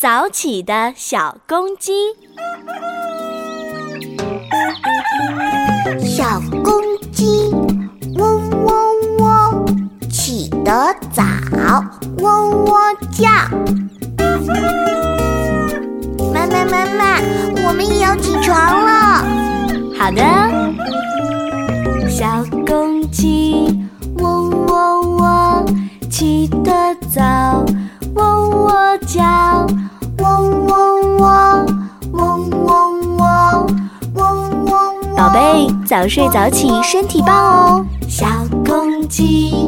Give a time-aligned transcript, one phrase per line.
[0.00, 1.90] 早起的小公鸡。
[5.98, 7.50] 小公鸡，
[8.16, 9.66] 喔喔喔，
[10.08, 11.24] 起得早，
[12.20, 12.78] 喔喔
[13.10, 13.26] 叫。
[16.32, 17.20] 妈妈妈妈，
[17.66, 19.24] 我们也要起床了。
[19.98, 20.22] 好的，
[22.08, 23.76] 小公鸡，
[24.20, 25.66] 喔喔喔，
[26.08, 27.66] 起得早，
[28.14, 29.57] 喔喔叫，
[35.18, 37.84] 宝贝，早睡早起，身体棒哦。
[38.08, 38.24] 小
[38.64, 39.66] 公鸡。